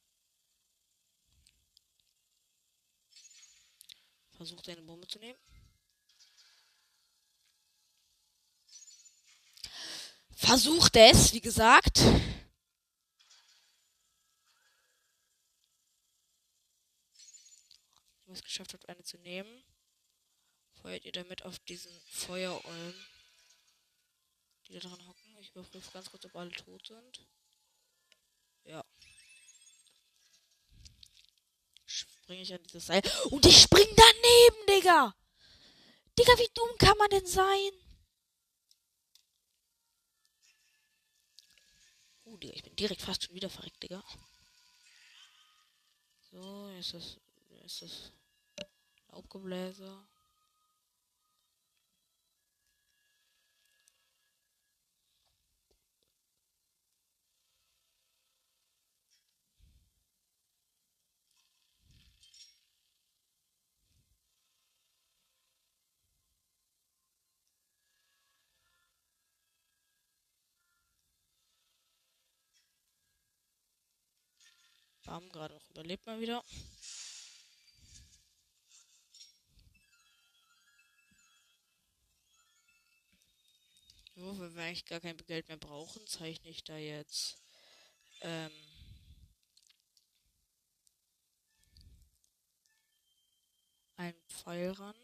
Versucht 4.32 4.66
eine 4.70 4.80
Bombe 4.80 5.06
zu 5.06 5.18
nehmen. 5.18 5.38
Versucht 10.30 10.96
es, 10.96 11.34
wie 11.34 11.42
gesagt. 11.42 12.00
Wenn 18.28 18.36
es 18.36 18.44
geschafft 18.44 18.74
habt, 18.74 18.86
eine 18.90 19.02
zu 19.02 19.16
nehmen, 19.16 19.64
feuert 20.82 21.02
ihr 21.06 21.12
damit 21.12 21.46
auf 21.46 21.58
diesen 21.60 21.98
Feuerolm, 22.10 22.94
die 24.66 24.74
da 24.74 24.80
dran 24.80 25.08
hocken. 25.08 25.38
Ich 25.38 25.48
überprüfe 25.52 25.90
ganz 25.92 26.10
kurz, 26.10 26.26
ob 26.26 26.36
alle 26.36 26.50
tot 26.50 26.86
sind. 26.86 27.26
Ja. 28.64 28.84
Springe 31.86 32.42
ich 32.42 32.52
an 32.52 32.62
dieses 32.64 32.84
Seil. 32.84 33.00
Und 33.30 33.46
ich 33.46 33.62
spring 33.62 33.88
daneben, 33.96 34.66
Digga! 34.68 35.16
Digga, 36.18 36.38
wie 36.38 36.50
dumm 36.52 36.76
kann 36.76 36.98
man 36.98 37.08
denn 37.08 37.26
sein? 37.26 37.70
Uh, 42.26 42.36
Digga, 42.36 42.52
ich 42.52 42.62
bin 42.62 42.76
direkt 42.76 43.00
fast 43.00 43.24
schon 43.24 43.34
wieder 43.34 43.48
verreckt, 43.48 43.82
Digga. 43.82 44.04
So, 46.30 46.68
ist 46.78 46.92
das. 46.92 47.16
Ist 47.64 47.80
das. 47.80 48.12
Laubgebläse. 49.08 49.90
Bam, 75.08 75.26
gerade 75.30 75.54
noch 75.54 75.70
überlebt 75.70 76.04
mal 76.06 76.20
wieder. 76.20 76.44
So, 84.18 84.36
wenn 84.40 84.56
wir 84.56 84.64
eigentlich 84.64 84.84
gar 84.84 84.98
kein 84.98 85.16
Geld 85.16 85.46
mehr 85.46 85.58
brauchen, 85.58 86.04
zeichne 86.08 86.50
ich 86.50 86.64
da 86.64 86.76
jetzt. 86.76 87.36
Ähm, 88.20 88.50
einen 93.96 94.20
Pfeil 94.26 94.72
ran. 94.72 94.96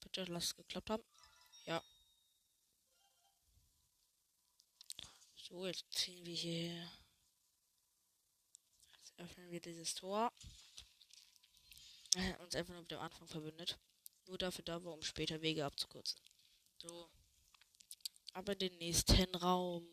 Bitte 0.00 0.24
lass 0.24 0.46
es 0.46 0.56
geklappt 0.56 0.90
haben. 0.90 1.04
Ja. 1.66 1.80
So, 5.36 5.68
jetzt 5.68 5.84
ziehen 5.92 6.26
wir 6.26 6.34
hier. 6.34 6.90
Jetzt 8.96 9.12
öffnen 9.18 9.50
wir 9.52 9.60
dieses 9.60 9.94
Tor. 9.94 10.32
Äh, 12.16 12.36
uns 12.38 12.54
einfach 12.54 12.72
nur 12.72 12.82
mit 12.82 12.90
dem 12.90 12.98
Anfang 12.98 13.26
verbündet. 13.28 13.78
Nur 14.26 14.38
dafür 14.38 14.64
da 14.64 14.82
war, 14.84 14.92
um 14.92 15.02
später 15.02 15.40
Wege 15.42 15.64
abzukürzen. 15.64 16.20
So. 16.78 17.10
Aber 18.32 18.54
den 18.54 18.76
nächsten 18.78 19.34
Raum. 19.36 19.88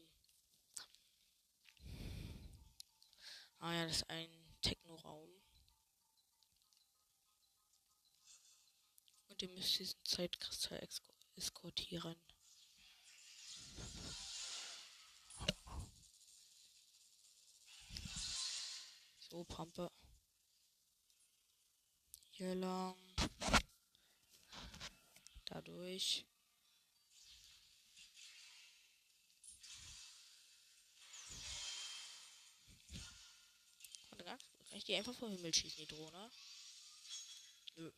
Ah 3.59 3.73
ja, 3.73 3.85
das 3.85 3.97
ist 3.97 4.09
ein 4.09 4.29
Techno-Raum. 4.61 5.29
Und 9.27 9.41
ihr 9.41 9.49
müsst 9.49 9.79
diesen 9.79 10.03
Zeitkristall 10.03 10.87
eskortieren. 11.35 12.15
So, 19.19 19.43
Pampe. 19.43 19.91
Hier 22.37 22.53
lang. 22.53 22.93
Dadurch. 25.45 26.23
Kann 34.23 34.37
ich 34.71 34.83
die 34.83 34.93
einfach 34.93 35.15
vom 35.15 35.31
Himmel 35.31 35.51
schießen, 35.51 35.79
die 35.79 35.87
Drohne? 35.87 36.29
Nö. 37.77 37.91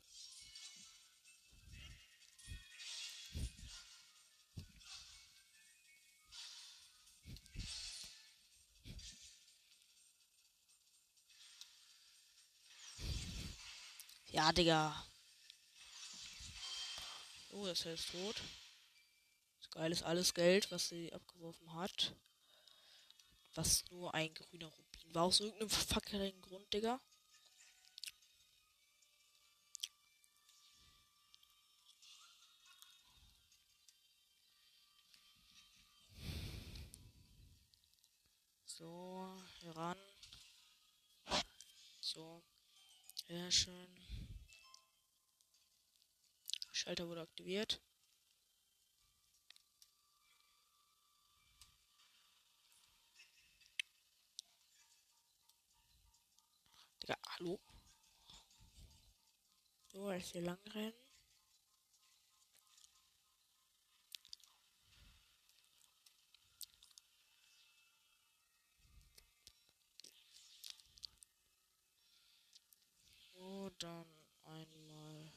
Ja, 14.39 14.54
Digga. 14.54 14.95
Oh, 17.52 17.65
das 17.65 17.86
ist 17.86 18.10
tot. 18.10 18.41
Das 19.60 19.69
geil 19.71 19.91
ist 19.91 20.04
alles 20.04 20.34
Geld, 20.34 20.71
was 20.71 20.88
sie 20.88 21.12
abgeworfen 21.12 21.73
hat. 21.73 22.15
Was 23.56 23.84
nur 23.91 24.13
ein 24.13 24.34
grüner 24.34 24.67
Rubin 24.67 25.13
war 25.13 25.23
aus 25.23 25.41
irgendeinem 25.41 25.69
fucking 25.69 26.41
Grund, 26.41 26.73
Digga. 26.73 27.02
So, 38.65 39.38
heran. 39.63 39.97
So. 41.99 42.41
Sehr 43.28 43.52
schön. 43.52 44.09
Schalter 46.89 47.08
wurde 47.08 47.21
aktiviert. 47.21 47.80
Digga, 57.04 57.15
hallo? 57.28 57.60
So, 59.91 60.12
jetzt 60.12 60.32
hier 60.32 60.41
lang 60.41 60.58
rennen. 60.73 60.93
So, 73.36 73.69
dann 73.78 74.08
einmal 74.43 75.32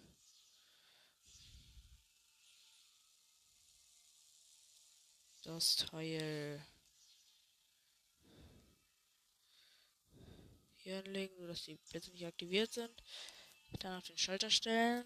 das 5.54 5.76
Teil 5.76 6.64
hier 10.78 10.98
anlegen, 10.98 11.36
sodass 11.38 11.64
die 11.64 11.74
Blitze 11.74 12.10
nicht 12.10 12.26
aktiviert 12.26 12.72
sind. 12.72 13.02
Dann 13.80 13.98
auf 13.98 14.06
den 14.06 14.18
Schalter 14.18 14.50
stellen. 14.50 15.04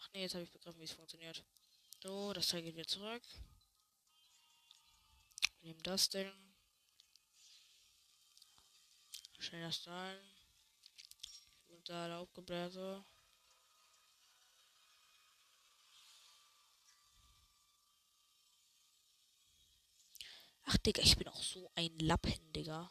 Ach 0.00 0.08
nee, 0.12 0.22
jetzt 0.22 0.34
habe 0.34 0.44
ich 0.44 0.50
begriffen, 0.50 0.80
wie 0.80 0.84
es 0.84 0.92
funktioniert. 0.92 1.44
So, 2.02 2.32
das 2.32 2.48
Teil 2.48 2.62
geht 2.62 2.74
wieder 2.74 2.86
zurück. 2.86 3.22
Wir 5.60 5.68
nehmen 5.68 5.82
das 5.82 6.08
Ding. 6.08 6.32
Stellen 9.38 9.62
das 9.62 9.82
da 9.82 10.10
ein. 10.10 10.18
Und 11.68 11.88
da 11.88 12.06
Laubgebläse. 12.06 13.04
Ach, 20.72 20.78
Digga, 20.78 21.02
ich 21.02 21.18
bin 21.18 21.28
auch 21.28 21.42
so 21.42 21.70
ein 21.74 21.98
Lappen, 21.98 22.52
Digga. 22.54 22.90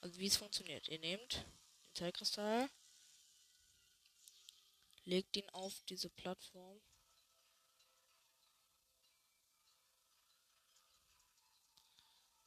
Also 0.00 0.18
wie 0.18 0.26
es 0.26 0.36
funktioniert. 0.36 0.88
Ihr 0.88 0.98
nehmt 0.98 1.34
den 1.34 1.94
Teilkristall, 1.94 2.68
legt 5.04 5.36
ihn 5.36 5.48
auf 5.50 5.80
diese 5.88 6.10
Plattform. 6.10 6.80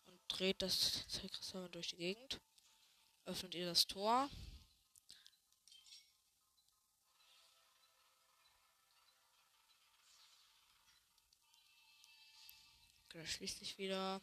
Und 0.07 0.21
dreht 0.27 0.61
das 0.61 1.07
Teilkristall 1.07 1.69
durch 1.69 1.87
die 1.87 1.97
Gegend. 1.97 2.41
Öffnet 3.23 3.55
ihr 3.55 3.67
das 3.67 3.87
Tor. 3.87 4.29
Da 13.13 13.25
schließt 13.25 13.59
sich 13.59 13.77
wieder. 13.77 14.21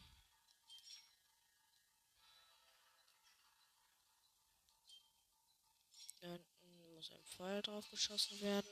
Da 6.21 6.27
hinten 6.27 6.93
muss 6.95 7.11
ein 7.11 7.23
Pfeil 7.25 7.61
drauf 7.61 7.89
geschossen 7.91 8.41
werden. 8.41 8.69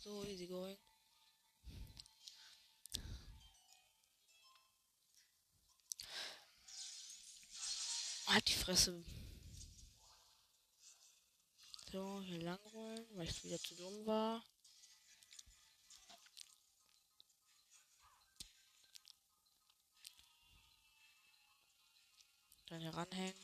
So, 0.00 0.24
easy 0.24 0.46
going. 0.46 0.78
Halt 8.26 8.48
die 8.48 8.52
Fresse. 8.52 9.04
So, 11.92 12.22
hier 12.22 12.40
lang 12.40 12.58
rollen, 12.72 13.06
weil 13.16 13.28
ich 13.28 13.44
wieder 13.44 13.58
zu 13.58 13.74
dumm 13.74 14.06
war. 14.06 14.44
Dann 22.68 22.80
hier 22.80 22.92
ranhängen. 22.92 23.34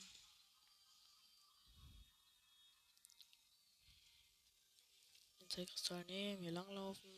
Den 5.40 5.48
Zellkristall 5.48 6.04
nehmen, 6.04 6.42
hier 6.42 6.52
langlaufen. 6.52 7.10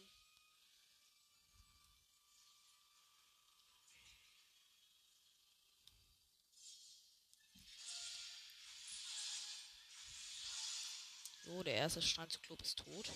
So, 11.44 11.62
der 11.64 11.74
erste 11.74 12.02
Steinzyklop 12.02 12.62
ist 12.62 12.78
tot. 12.78 13.12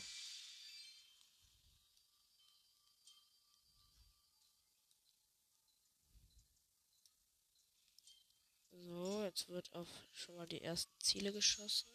Jetzt 9.30 9.48
wird 9.48 9.72
auf 9.74 9.86
schon 10.12 10.34
mal 10.36 10.46
die 10.48 10.60
ersten 10.60 10.92
Ziele 11.00 11.32
geschossen. 11.32 11.88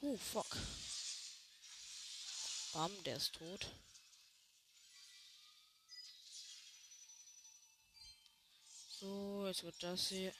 Uh, 0.00 0.16
fuck. 0.16 0.56
Bam, 2.72 2.92
der 3.04 3.16
ist 3.16 3.32
tot. 3.32 3.66
So, 9.00 9.46
jetzt 9.48 9.64
wird 9.64 9.82
das 9.82 10.08
hier. 10.08 10.32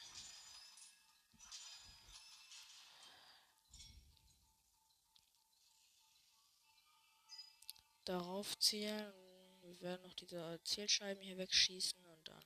Darauf 8.04 8.56
zielen. 8.58 9.21
Wir 9.62 9.80
werden 9.80 10.02
noch 10.02 10.14
diese 10.14 10.60
Zielscheiben 10.64 11.22
hier 11.22 11.38
wegschießen 11.38 12.04
und 12.04 12.28
dann. 12.28 12.44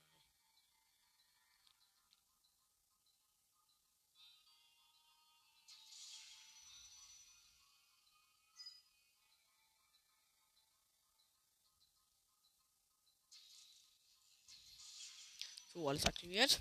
So, 15.73 15.89
alles 15.89 16.05
aktiviert. 16.07 16.61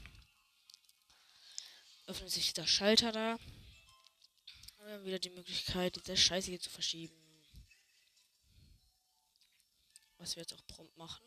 Öffnet 2.08 2.32
sich 2.32 2.54
der 2.54 2.68
Schalter 2.68 3.12
da. 3.12 3.40
Wir 4.78 4.94
haben 4.94 5.06
wieder 5.06 5.20
die 5.20 5.30
Möglichkeit, 5.30 5.96
diese 5.96 6.18
Scheiße 6.18 6.50
hier 6.50 6.60
zu 6.60 6.70
verschieben. 6.70 7.25
Was 10.26 10.36
wir 10.36 10.42
jetzt 10.42 10.56
auch 10.56 10.66
prompt 10.66 10.98
machen. 10.98 11.24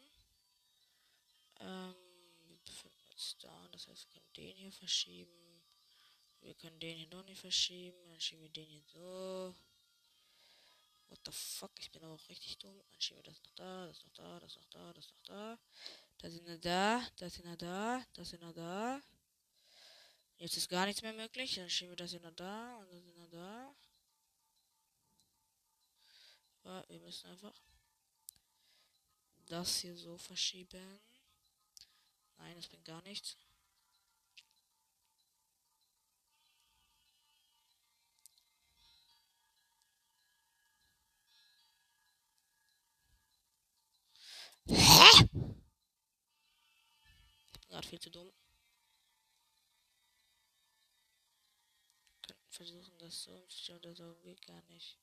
Ähm, 1.61 1.95
wir 2.49 2.59
befinden 2.65 3.01
uns 3.13 3.37
da. 3.39 3.69
Das 3.71 3.87
heißt, 3.87 4.09
wir 4.09 4.11
können 4.11 4.33
den 4.35 4.57
hier 4.57 4.73
verschieben. 4.73 5.63
Wir 6.41 6.53
können 6.55 6.81
den 6.81 6.97
hier 6.97 7.07
noch 7.07 7.23
nicht 7.23 7.41
verschieben. 7.41 7.97
Dann 8.09 8.21
schieben 8.21 8.43
wir 8.43 8.49
den 8.49 8.67
hier 8.67 8.83
so. 8.93 9.55
What 11.11 11.21
the 11.25 11.31
fuck? 11.31 11.71
Ich 11.79 11.93
bin 11.93 12.03
aber 12.03 12.15
auch 12.15 12.29
richtig 12.29 12.59
dumm. 12.59 12.77
Dann 12.91 13.01
schieben 13.01 13.19
wir 13.21 13.31
das 13.31 13.41
noch 13.41 13.53
da, 13.55 13.87
das 13.87 14.05
noch 14.05 14.15
da, 14.15 14.41
das 14.41 14.57
noch 14.57 14.69
da, 14.69 14.93
das 14.93 15.11
noch 15.13 15.23
da. 15.23 15.59
Da 16.19 16.31
sind 16.31 16.47
wir 16.49 16.59
da, 16.59 17.09
da 17.19 17.31
sind 17.31 17.45
wir 17.45 17.57
da, 17.57 18.05
da 18.15 18.25
sind 18.25 18.41
wir 18.43 18.53
da. 18.53 19.01
Jetzt 20.39 20.57
ist 20.57 20.69
gar 20.69 20.87
nichts 20.87 21.03
mehr 21.03 21.13
möglich. 21.13 21.55
Dann 21.55 21.71
schieben 21.71 21.93
wir 21.93 21.97
das 21.97 22.11
hier 22.11 22.19
noch 22.19 22.35
da 22.35 22.79
und 22.79 22.93
dann 22.93 23.05
sind 23.05 23.17
wir 23.17 23.29
da. 23.29 23.77
Aber 26.65 26.89
wir 26.89 26.99
müssen 26.99 27.31
einfach 27.31 27.55
das 29.49 29.81
hier 29.81 29.97
so 29.97 30.17
verschieben. 30.19 31.01
Nein, 32.37 32.55
das 32.57 32.69
bringt 32.69 32.85
gar 32.85 33.03
nichts. 33.03 33.37
Hä? 44.69 45.29
Ich 47.53 47.61
bin 47.61 47.69
gerade 47.71 47.89
viel 47.89 48.01
zu 48.01 48.11
dumm. 48.11 48.31
Könnten 52.27 52.51
versuchen, 52.51 52.99
das 52.99 53.23
so 53.23 53.35
umzustellen, 53.35 53.81
das 53.83 54.23
geht 54.23 54.47
gar 54.47 54.63
nicht. 54.65 54.99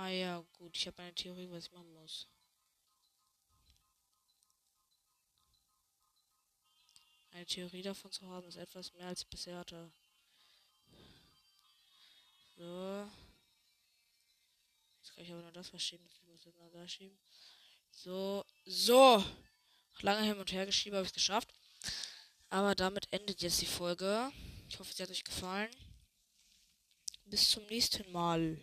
Ah 0.00 0.10
ja, 0.10 0.44
gut, 0.52 0.76
ich 0.76 0.86
habe 0.86 1.02
eine 1.02 1.12
Theorie, 1.12 1.50
was 1.50 1.66
ich 1.66 1.72
machen 1.72 1.92
muss. 1.94 2.28
Eine 7.32 7.44
Theorie 7.44 7.82
davon 7.82 8.12
zu 8.12 8.24
haben, 8.28 8.46
ist 8.46 8.58
etwas 8.58 8.92
mehr 8.94 9.08
als 9.08 9.24
bisher 9.24 9.58
hatte. 9.58 9.90
So. 12.56 13.10
Jetzt 14.98 15.14
kann 15.16 15.24
ich 15.24 15.32
aber 15.32 15.42
nur 15.42 15.50
das 15.50 15.68
verschieben. 15.68 16.08
Ich 16.12 16.22
muss 16.28 16.44
jetzt 16.44 16.58
mal 16.58 16.70
da 16.70 16.86
schieben. 16.86 17.18
So. 17.90 18.44
So. 18.66 19.24
Lange 19.98 20.22
hin 20.22 20.38
und 20.38 20.52
her 20.52 20.64
geschrieben 20.64 20.94
habe 20.94 21.06
ich 21.06 21.10
es 21.10 21.14
geschafft. 21.14 21.52
Aber 22.50 22.76
damit 22.76 23.12
endet 23.12 23.42
jetzt 23.42 23.60
die 23.60 23.66
Folge. 23.66 24.30
Ich 24.68 24.78
hoffe, 24.78 24.94
sie 24.94 25.02
hat 25.02 25.10
euch 25.10 25.24
gefallen. 25.24 25.74
Bis 27.24 27.50
zum 27.50 27.66
nächsten 27.66 28.12
Mal. 28.12 28.62